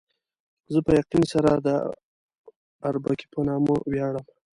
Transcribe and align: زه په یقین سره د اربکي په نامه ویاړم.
زه 0.71 0.79
په 0.85 0.91
یقین 0.99 1.23
سره 1.33 1.51
د 1.65 1.67
اربکي 2.89 3.27
په 3.33 3.39
نامه 3.47 3.75
ویاړم. 3.91 4.25